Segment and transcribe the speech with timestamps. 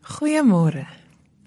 [0.00, 0.86] Goeiemôre.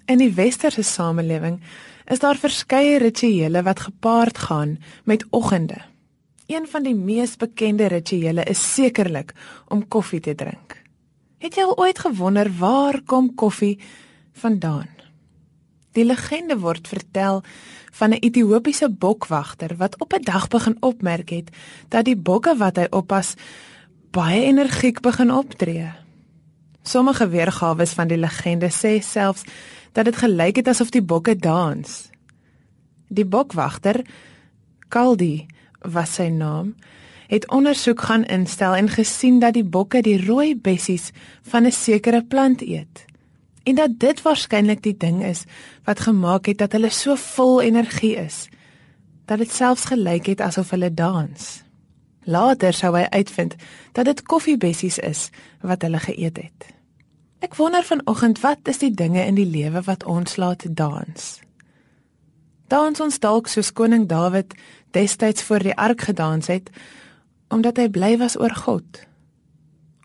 [0.06, 1.56] In die westerse samelewing
[2.06, 5.80] is daar verskeie rituele wat gepaard gaan met oggende.
[6.46, 9.34] Een van die mees bekende rituele is sekerlik
[9.68, 10.78] om koffie te drink.
[11.42, 13.80] Het jy al ooit gewonder waar kom koffie
[14.32, 14.88] vandaan?
[15.92, 17.42] Die legende word vertel
[17.92, 21.50] van 'n Ethiopiese bokwagter wat op 'n dag begin opmerk het
[21.88, 23.34] dat die bokke wat hy oppas
[24.10, 26.03] baie energiek begin optree.
[26.84, 29.44] Sommige weergawe van die legende sê selfs
[29.96, 32.10] dat dit gelyk het asof die bokke dans.
[33.08, 34.02] Die bokwagter,
[34.92, 35.46] Kaldi
[35.80, 36.74] was sy naam,
[37.32, 41.10] het ondersoek gaan instel en gesien dat die bokke die rooi bessies
[41.42, 43.04] van 'n sekere plant eet.
[43.64, 45.44] En dat dit waarskynlik die ding is
[45.84, 48.48] wat gemaak het dat hulle so vol energie is
[49.24, 51.64] dat dit selfs gelyk het asof hulle dans.
[52.24, 53.54] Later sou hy uitvind
[53.92, 55.30] dat dit koffiebessies is
[55.60, 56.74] wat hulle geëet het.
[57.44, 61.24] Ek wonder vanoggend wat is die dinge in die lewe wat ons laat dans?
[62.72, 64.54] Dans ons dalk soos koning Dawid
[64.96, 66.70] destyds voor die ark gedans het
[67.52, 69.02] omdat hy bly was oor God.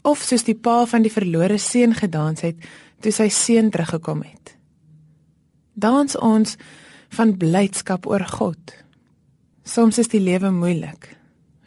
[0.03, 2.59] Of soos die pa van die verlore seun gedans het
[2.99, 4.52] toe sy seun teruggekom het.
[5.80, 6.58] Dans ons
[7.16, 8.75] van blydskap oor God.
[9.64, 11.14] Soms is die lewe moeilik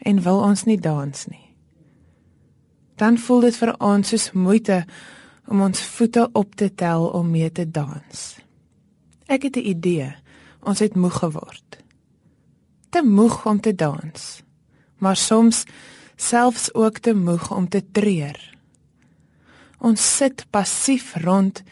[0.05, 1.49] en wil ons nie dans nie.
[3.01, 4.83] Dan voel dit vir ons soos moeite
[5.53, 8.23] om ons voete op te tel om mee te dans.
[9.29, 10.15] Ek het 'n idee.
[10.65, 11.79] Ons het moeg geword.
[12.89, 14.43] Te moeg om te dans
[15.03, 15.65] maar soms
[16.17, 18.39] selfs ook te moeg om te treur.
[19.83, 21.63] Ons sit passief rond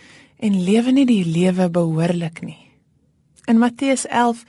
[0.42, 2.58] en lewe nie die lewe behoorlik nie.
[3.46, 4.42] In Matteus 11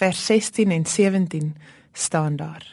[0.00, 1.54] vers 16 en 17
[1.92, 2.66] staan daar: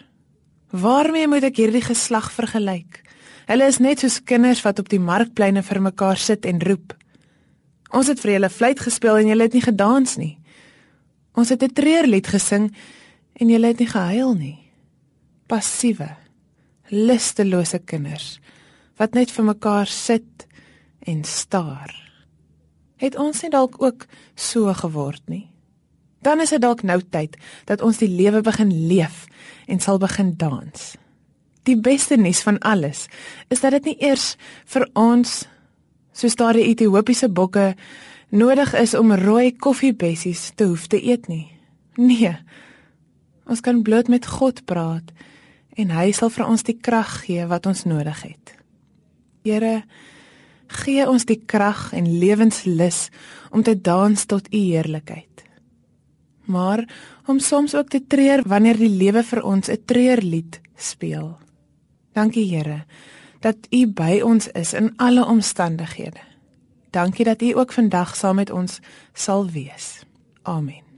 [0.74, 3.04] Waarmee moet ek hierdie geslag vergelyk?
[3.48, 6.94] Hulle is net soos kinders wat op die markpleine vir mekaar sit en roep.
[7.92, 10.38] Ons het vir julle fluit gespeel en julle het nie gedans nie.
[11.36, 12.76] Ons het 'n treurlied gesing
[13.34, 14.62] en julle het nie gehuil nie
[15.52, 16.08] passiewe,
[16.92, 18.40] lustelose kinders
[19.00, 20.46] wat net vir mekaar sit
[21.10, 21.90] en staar.
[23.02, 24.06] Het ons nie dalk ook
[24.38, 25.48] so geword nie?
[26.22, 29.26] Dan is dit dalk nou tyd dat ons die lewe begin leef
[29.66, 30.94] en sal begin dans.
[31.70, 33.06] Die beste nuus van alles
[33.50, 34.36] is dat dit nie eers
[34.66, 35.44] vir ons
[36.12, 37.76] soos daardie Ethiopiese bokke
[38.32, 41.48] nodig is om rooi koffiebessies te hoef te eet nie.
[42.00, 42.34] Nee.
[43.46, 45.12] Ons kan bloot met God praat
[45.80, 48.56] en hy sal vir ons die krag gee wat ons nodig het.
[49.46, 49.82] Here,
[50.82, 53.10] gee ons die krag en lewenslus
[53.52, 55.46] om te dans tot u heerlikheid.
[56.52, 56.86] Maar
[57.28, 61.38] om soms ook te treur wanneer die lewe vir ons 'n treurlied speel.
[62.12, 62.86] Dankie Here
[63.40, 66.20] dat u by ons is in alle omstandighede.
[66.90, 68.80] Dankie dat u ook vandag saam met ons
[69.14, 70.04] sal wees.
[70.42, 70.91] Amen.